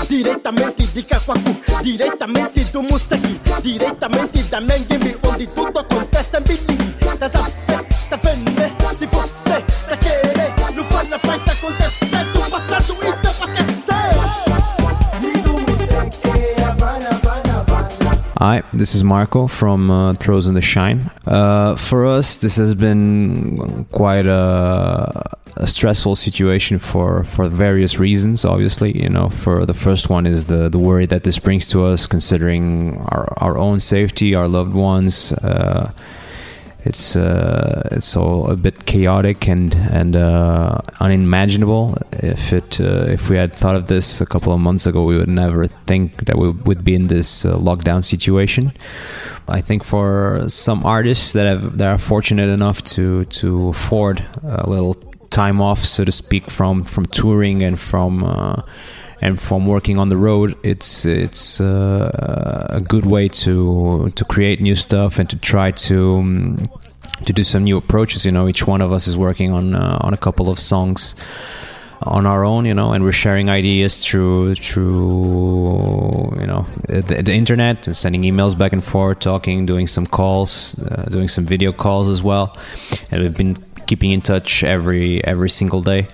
[0.07, 1.05] Diretamente de
[1.81, 4.59] diretamente do Musaki, diretamente da
[5.27, 6.95] onde tudo acontece em Bilingue.
[8.09, 8.51] Tá vendo?
[8.97, 11.17] Se você tá querendo, não
[11.51, 11.84] acontecer.
[18.37, 21.09] Hi, this is Marco from uh, Throws in the Shine.
[21.25, 28.43] Uh, for us, this has been quite a, a stressful situation for, for various reasons.
[28.43, 31.85] Obviously, you know, for the first one is the the worry that this brings to
[31.85, 35.31] us, considering our our own safety, our loved ones.
[35.31, 35.93] Uh,
[36.85, 41.97] it's uh, it's all a bit chaotic and and uh, unimaginable.
[42.13, 45.17] If it uh, if we had thought of this a couple of months ago, we
[45.17, 48.71] would never think that we would be in this uh, lockdown situation.
[49.47, 54.69] I think for some artists that have that are fortunate enough to to afford a
[54.69, 54.93] little
[55.31, 58.61] time off, so to speak, from from touring and from uh,
[59.21, 64.61] and from working on the road, it's it's uh, a good way to to create
[64.61, 66.69] new stuff and to try to um,
[67.25, 68.25] to do some new approaches.
[68.25, 71.15] You know, each one of us is working on uh, on a couple of songs
[72.03, 77.33] on our own, you know, and we're sharing ideas through through you know the, the
[77.33, 82.09] internet, sending emails back and forth, talking, doing some calls, uh, doing some video calls
[82.09, 82.57] as well,
[83.11, 83.55] and we've been
[83.87, 86.07] keeping in touch every every single day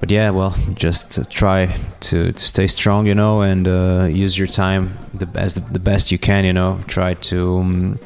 [0.00, 4.46] but yeah, well, just try to, to stay strong, you know, and uh, use your
[4.46, 6.78] time the best the best you can, you know.
[6.86, 7.98] Try to um,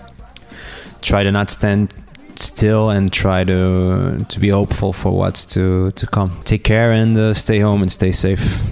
[1.03, 1.95] try to not stand
[2.37, 6.41] still and try to to be hopeful for what's to to come.
[6.45, 8.63] Take care and uh, stay home and stay safe.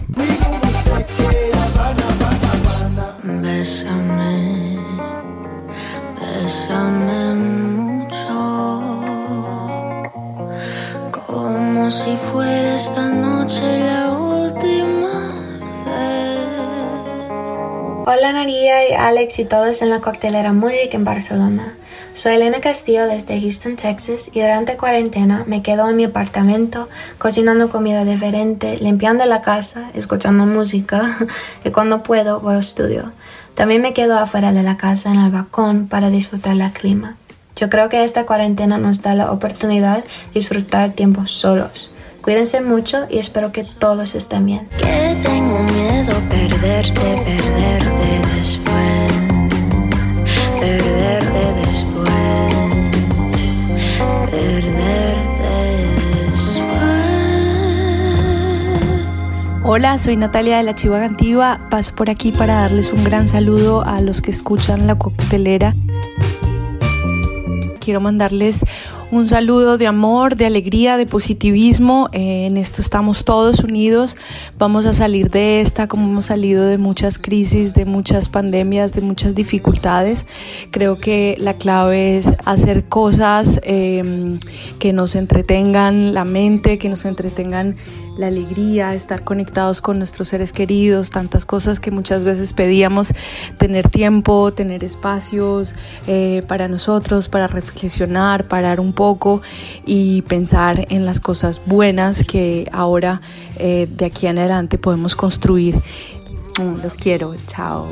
[11.91, 12.17] Si
[13.59, 15.09] la última
[15.85, 16.49] vez.
[18.07, 21.75] Hola María y Alex y todos en la coctelera Music en Barcelona.
[22.13, 26.89] Soy Elena Castillo desde Houston, Texas y durante cuarentena me quedo en mi apartamento
[27.19, 31.19] cocinando comida diferente, limpiando la casa, escuchando música
[31.65, 33.13] y cuando puedo voy al estudio.
[33.55, 37.17] También me quedo afuera de la casa en el balcón para disfrutar la clima.
[37.57, 41.90] Yo creo que esta cuarentena nos da la oportunidad de disfrutar tiempo solos.
[42.23, 44.69] Cuídense mucho y espero que todos estén bien.
[44.77, 49.13] Que tengo miedo perderte, perderte después,
[50.61, 52.55] perderte después,
[54.31, 55.53] perderte
[56.31, 56.63] después.
[59.63, 61.69] Hola, soy Natalia de la Chiva Antigua.
[61.71, 65.75] Paso por aquí para darles un gran saludo a los que escuchan la coctelera.
[67.81, 68.63] Quiero mandarles
[69.11, 72.09] un saludo de amor, de alegría, de positivismo.
[72.13, 74.17] Eh, en esto estamos todos unidos.
[74.59, 79.01] Vamos a salir de esta como hemos salido de muchas crisis, de muchas pandemias, de
[79.01, 80.27] muchas dificultades.
[80.71, 84.39] Creo que la clave es hacer cosas eh,
[84.79, 87.77] que nos entretengan la mente, que nos entretengan
[88.21, 93.13] la alegría, estar conectados con nuestros seres queridos, tantas cosas que muchas veces pedíamos,
[93.59, 95.75] tener tiempo, tener espacios
[96.07, 99.43] eh, para nosotros, para reflexionar, parar un poco
[99.87, 103.23] y pensar en las cosas buenas que ahora
[103.57, 105.77] eh, de aquí en adelante podemos construir.
[106.59, 107.89] Mm, Los quiero, chao.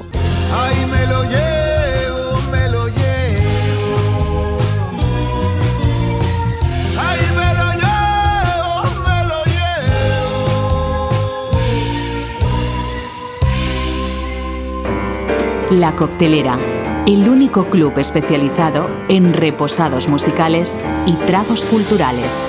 [15.70, 16.58] La Coctelera,
[17.06, 22.42] el único club especializado en reposados musicales y tragos culturales.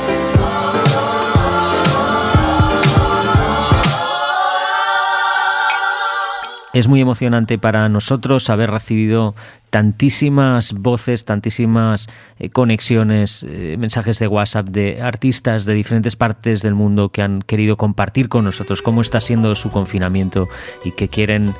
[6.71, 9.35] Es muy emocionante para nosotros haber recibido
[9.69, 12.07] tantísimas voces, tantísimas
[12.37, 17.41] eh, conexiones, eh, mensajes de WhatsApp de artistas de diferentes partes del mundo que han
[17.41, 20.47] querido compartir con nosotros cómo está siendo su confinamiento
[20.85, 21.53] y que quieren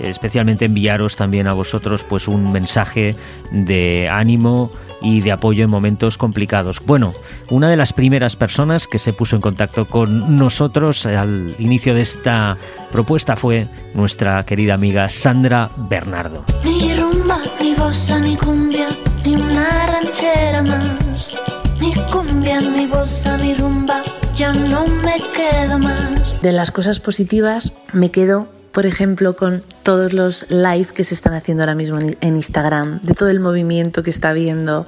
[0.00, 3.16] especialmente enviaros también a vosotros pues un mensaje
[3.50, 4.70] de ánimo
[5.02, 6.80] y de apoyo en momentos complicados.
[6.84, 7.12] Bueno,
[7.50, 12.02] una de las primeras personas que se puso en contacto con nosotros al inicio de
[12.02, 12.56] esta
[12.90, 16.44] propuesta fue nuestra querida amiga Sandra Bernardo.
[16.64, 18.88] Ni rumba, ni bossa, ni cumbia,
[19.24, 21.36] ni una ranchera más.
[21.80, 24.02] Ni cumbia, ni bossa, ni rumba,
[24.36, 26.40] ya no me quedo más.
[26.40, 31.34] De las cosas positivas me quedo, por ejemplo, con todos los live que se están
[31.34, 34.86] haciendo ahora mismo en Instagram, de todo el movimiento que está habiendo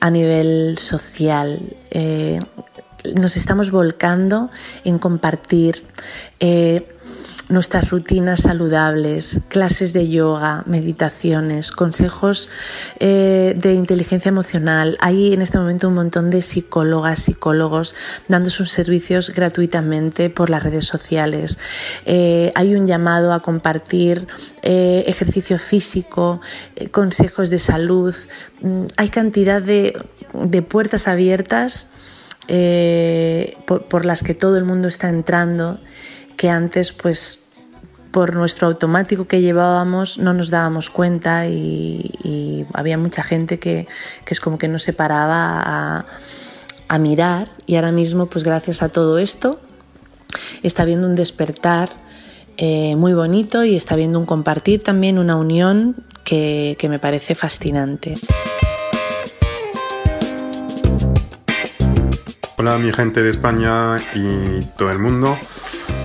[0.00, 1.60] a nivel social.
[1.90, 2.40] Eh,
[3.20, 4.50] nos estamos volcando
[4.84, 5.84] en compartir
[6.40, 6.88] eh,
[7.52, 12.48] nuestras rutinas saludables, clases de yoga, meditaciones, consejos
[12.98, 14.96] eh, de inteligencia emocional.
[15.00, 17.94] Hay en este momento un montón de psicólogas, psicólogos
[18.26, 21.58] dando sus servicios gratuitamente por las redes sociales.
[22.06, 24.26] Eh, hay un llamado a compartir
[24.62, 26.40] eh, ejercicio físico,
[26.90, 28.14] consejos de salud.
[28.62, 29.94] Mm, Hay cantidad de,
[30.32, 31.88] de puertas abiertas
[33.66, 35.78] por, por las que todo el mundo está entrando
[36.36, 37.41] que antes pues
[38.12, 43.88] por nuestro automático que llevábamos no nos dábamos cuenta y, había mucha gente que,
[44.24, 46.04] que es como que no se paraba
[46.88, 49.58] a, mirar y ahora mismo pues gracias a todo esto
[50.62, 51.88] está habiendo un despertar
[52.58, 57.34] eh, muy bonito y está habiendo un compartir también, una unión que, que me parece
[57.34, 58.14] fascinante.
[62.58, 65.38] Hola mi gente de España y todo el mundo.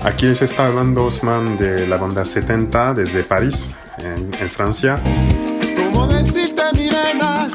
[0.02, 3.68] Aquí les está hablando Osman de la banda 70 desde París,
[3.98, 5.00] en, en Francia.
[5.76, 7.48] ¿Cómo decirte, mi nena?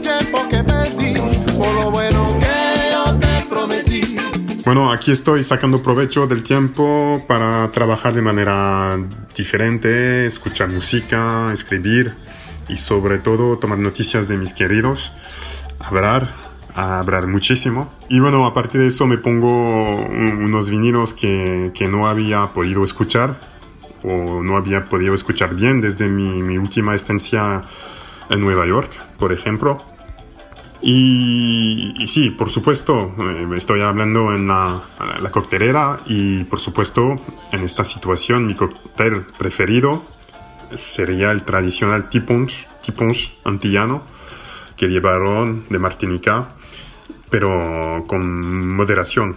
[0.00, 1.14] Tiempo que perdí
[1.56, 4.16] por lo bueno que yo te prometí.
[4.64, 8.98] Bueno, aquí estoy sacando provecho del tiempo para trabajar de manera
[9.36, 12.14] diferente, escuchar música, escribir
[12.68, 15.12] y sobre todo tomar noticias de mis queridos,
[15.78, 17.92] hablar, hablar muchísimo.
[18.08, 22.84] Y bueno, aparte de eso me pongo un- unos vinilos que, que no había podido
[22.84, 23.36] escuchar
[24.02, 27.60] o no había podido escuchar bien desde mi, mi última estancia
[28.30, 29.78] en Nueva York, por ejemplo.
[30.82, 34.80] Y, y sí, por supuesto, eh, estoy hablando en la,
[35.20, 37.16] la coctelera y por supuesto
[37.52, 40.02] en esta situación mi cóctel preferido
[40.72, 42.66] sería el tradicional tipunch
[43.44, 44.04] antillano
[44.76, 46.54] que llevaron de Martinica,
[47.30, 49.36] pero con moderación,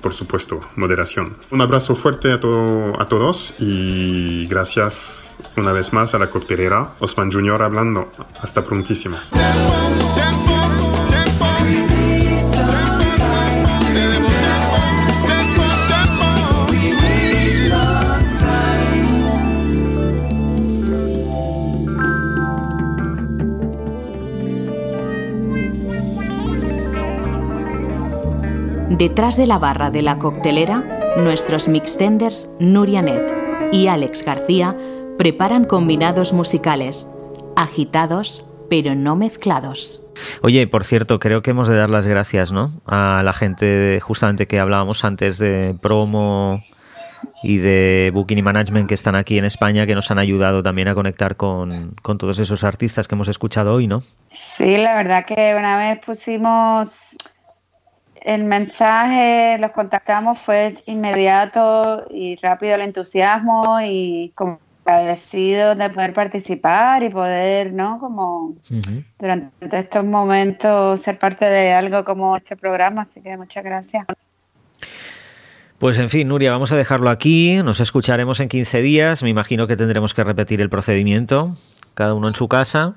[0.00, 1.36] por supuesto, moderación.
[1.50, 6.90] Un abrazo fuerte a, to- a todos y gracias una vez más a la coctelera.
[7.00, 8.12] Osman Junior hablando.
[8.42, 9.16] Hasta prontísimo.
[28.98, 33.22] Detrás de la barra de la coctelera, nuestros mixtenders Nuria Net
[33.72, 34.76] y Alex García
[35.16, 37.08] preparan combinados musicales,
[37.56, 40.02] agitados pero no mezclados.
[40.42, 42.82] Oye, por cierto, creo que hemos de dar las gracias, ¿no?
[42.84, 46.62] A la gente justamente que hablábamos antes de promo
[47.42, 50.88] y de booking y management que están aquí en España, que nos han ayudado también
[50.88, 54.02] a conectar con, con todos esos artistas que hemos escuchado hoy, ¿no?
[54.58, 57.16] Sí, la verdad que una vez pusimos
[58.24, 66.12] el mensaje, los contactamos, fue inmediato y rápido el entusiasmo y como agradecidos de poder
[66.12, 67.98] participar y poder, ¿no?
[67.98, 68.54] Como
[69.18, 74.06] durante estos momentos ser parte de algo como este programa, así que muchas gracias.
[75.78, 77.60] Pues en fin, Nuria, vamos a dejarlo aquí.
[77.64, 79.22] Nos escucharemos en 15 días.
[79.24, 81.56] Me imagino que tendremos que repetir el procedimiento,
[81.94, 82.94] cada uno en su casa.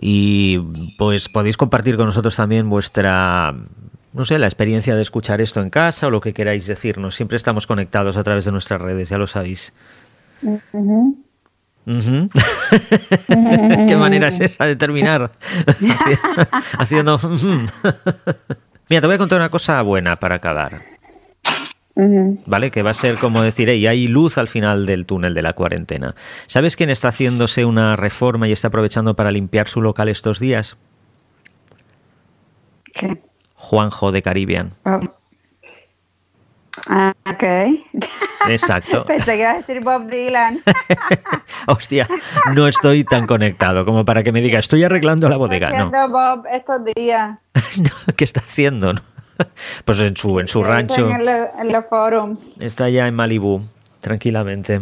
[0.00, 0.58] Y
[0.96, 3.54] pues podéis compartir con nosotros también vuestra,
[4.12, 7.14] no sé, la experiencia de escuchar esto en casa o lo que queráis decirnos.
[7.14, 9.72] Siempre estamos conectados a través de nuestras redes, ya lo sabéis.
[11.86, 15.32] ¿Qué manera es esa de terminar?
[16.78, 17.18] Haciendo...
[18.90, 20.82] Mira, te voy a contar una cosa buena para acabar.
[22.46, 22.70] ¿vale?
[22.70, 25.54] Que va a ser como decir, y hay luz al final del túnel de la
[25.54, 26.14] cuarentena.
[26.46, 30.76] ¿Sabes quién está haciéndose una reforma y está aprovechando para limpiar su local estos días?
[32.94, 33.20] ¿Qué?
[33.68, 34.72] Juanjo de Caribbean.
[34.86, 34.98] Oh.
[36.86, 37.42] Ah, ok.
[38.48, 39.04] Exacto.
[39.06, 40.60] Pensé que iba a decir Bob Dylan.
[41.66, 42.08] Hostia,
[42.54, 45.70] no estoy tan conectado como para que me diga, estoy arreglando la bodega.
[45.84, 47.38] No, Bob estos días.
[48.16, 48.94] ¿qué está haciendo?
[49.84, 51.10] Pues en su, en su rancho.
[51.10, 52.42] En, lo- en los forums.
[52.58, 53.62] Está allá en Malibú,
[54.00, 54.80] tranquilamente.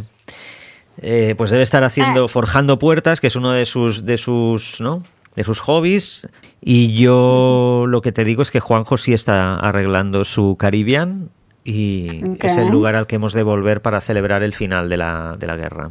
[1.03, 5.03] Eh, pues debe estar haciendo, forjando puertas, que es uno de sus, de sus, ¿no?
[5.37, 6.28] De sus hobbies.
[6.61, 11.30] Y yo lo que te digo es que Juanjo sí está arreglando su Caribbean
[11.66, 15.37] y es el lugar al que hemos de volver para celebrar el final de la,
[15.39, 15.91] de la guerra.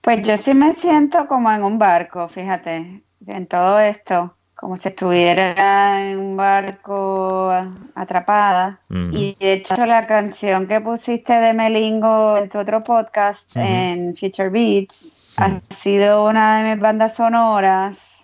[0.00, 4.88] Pues yo sí me siento como en un barco, fíjate, en todo esto, como si
[4.88, 7.52] estuviera en un barco
[7.94, 8.80] atrapada.
[8.90, 14.48] Y de hecho la canción que pusiste de Melingo en tu otro podcast, en Future
[14.50, 18.15] Beats, ha sido una de mis bandas sonoras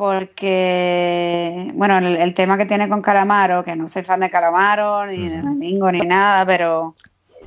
[0.00, 5.04] porque, bueno, el, el tema que tiene con Calamaro, que no soy fan de Calamaro,
[5.04, 6.94] ni de Melingo, ni nada, pero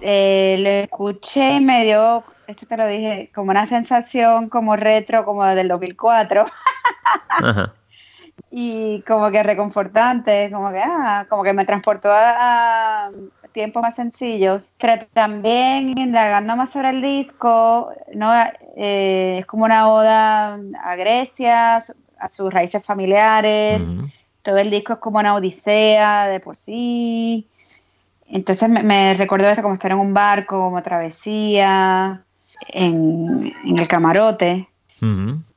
[0.01, 5.26] eh, lo escuché y me dio, esto te lo dije, como una sensación como retro,
[5.26, 6.45] como del 2004
[7.30, 7.74] Ajá.
[8.51, 13.12] y como que reconfortante, como que, ah, como que me transportó a, a
[13.51, 18.32] tiempos más sencillos, pero también indagando más sobre el disco, ¿no?
[18.78, 21.84] Eh, es como una oda a Grecia,
[22.24, 23.82] a sus raíces familiares,
[24.41, 27.47] todo el disco es como una odisea de por sí,
[28.28, 32.24] entonces me, recordó eso como estar en un barco, como travesía,
[32.69, 34.67] en, en el camarote.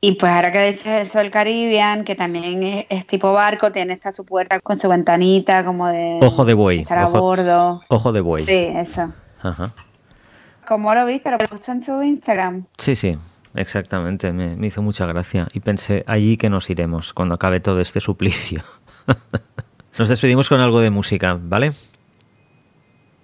[0.01, 3.93] Y pues ahora que dices eso del Caribbean, que también es, es tipo barco, tiene
[3.93, 6.81] esta su puerta con su ventanita como de Ojo de buey.
[6.81, 7.81] estar a Ojo, bordo.
[7.87, 8.43] ojo de buey.
[8.43, 9.09] Sí, eso.
[9.41, 9.71] Ajá.
[10.67, 11.31] ¿Cómo lo viste?
[11.31, 12.65] Lo puse en su Instagram.
[12.77, 13.17] Sí, sí,
[13.55, 14.31] exactamente.
[14.31, 15.47] Me, me hizo mucha gracia.
[15.53, 18.63] Y pensé, allí que nos iremos cuando acabe todo este suplicio.
[19.99, 21.71] nos despedimos con algo de música, ¿vale?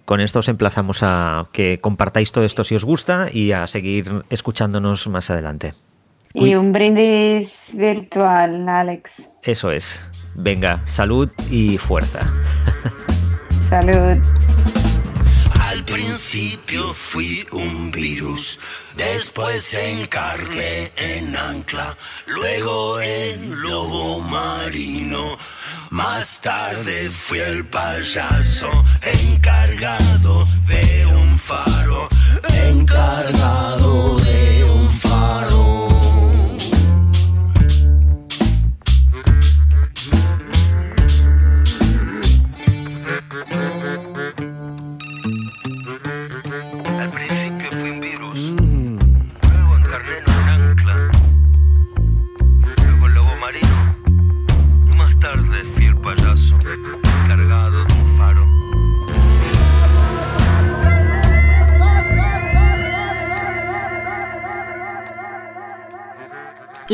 [0.05, 4.23] Con esto os emplazamos a que compartáis todo esto si os gusta y a seguir
[4.29, 5.73] escuchándonos más adelante.
[6.33, 9.29] Y un brindis virtual, Alex.
[9.43, 10.01] Eso es.
[10.35, 12.19] Venga, salud y fuerza.
[13.69, 14.17] Salud.
[15.93, 18.59] Principio fui un virus,
[18.95, 25.37] después encarné en ancla, luego en lobo marino,
[25.91, 28.71] más tarde fui el payaso
[29.03, 32.09] encargado de un faro,
[32.49, 34.22] encargado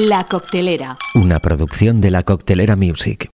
[0.08, 0.98] La Coctelera.
[1.14, 3.28] Una producción de la Coctelera Music.